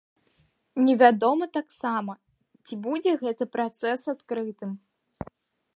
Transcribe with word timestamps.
Невядома 0.85 1.45
таксама, 1.57 2.11
ці 2.65 2.73
будзе 2.87 3.11
гэты 3.25 3.43
працэс 3.57 4.01
адкрытым. 4.17 4.71